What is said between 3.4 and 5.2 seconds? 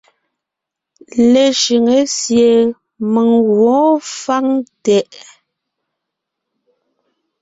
gwǒon fáŋ tɛʼ.